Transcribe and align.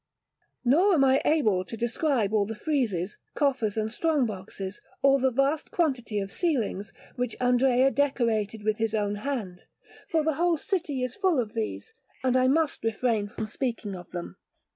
Nor 0.65 0.95
am 0.95 1.03
I 1.03 1.21
able 1.25 1.63
to 1.63 1.77
describe 1.77 2.33
all 2.33 2.47
the 2.47 2.55
friezes, 2.55 3.17
coffers, 3.35 3.77
and 3.77 3.93
strong 3.93 4.25
boxes, 4.25 4.81
or 5.03 5.19
the 5.19 5.29
vast 5.29 5.69
quantity 5.69 6.19
of 6.19 6.31
ceilings, 6.31 6.91
which 7.17 7.35
Andrea 7.39 7.91
decorated 7.91 8.63
with 8.63 8.79
his 8.79 8.95
own 8.95 9.17
hand, 9.17 9.65
for 10.09 10.23
the 10.23 10.33
whole 10.33 10.57
city 10.57 11.03
is 11.03 11.15
full 11.15 11.39
of 11.39 11.53
these, 11.53 11.93
and 12.23 12.35
I 12.35 12.47
must 12.47 12.83
refrain 12.83 13.27
from 13.27 13.45
speaking 13.45 13.93
of 13.95 14.09
them. 14.09 14.37